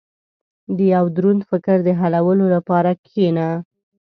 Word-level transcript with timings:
•د 0.75 0.77
یو 0.93 1.05
دروند 1.15 1.41
فکر 1.49 1.77
د 1.83 1.89
حلولو 1.99 2.45
لپاره 2.55 2.91
کښېنه. 3.03 3.47